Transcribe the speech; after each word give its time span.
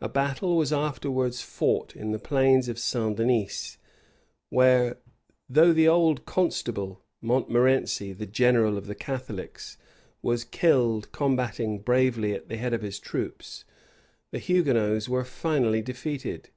A 0.00 0.08
battle 0.08 0.56
was 0.56 0.72
afterwards 0.72 1.42
fought 1.42 1.94
in 1.94 2.12
the 2.12 2.18
plains 2.18 2.66
of 2.70 2.78
St. 2.78 3.14
Denis; 3.18 3.76
where, 4.48 4.96
though 5.50 5.74
the 5.74 5.86
old 5.86 6.24
constable, 6.24 7.04
Montmorency, 7.20 8.14
the 8.14 8.24
general 8.24 8.78
of 8.78 8.86
the 8.86 8.94
Catholics, 8.94 9.76
was 10.22 10.44
killed 10.44 11.12
combating 11.12 11.78
bravely 11.80 12.32
at 12.32 12.48
the 12.48 12.56
head 12.56 12.72
of 12.72 12.80
his 12.80 12.98
troops, 12.98 13.66
the 14.30 14.38
Hugonots 14.38 15.10
were 15.10 15.24
finally 15.26 15.82
defeated. 15.82 16.48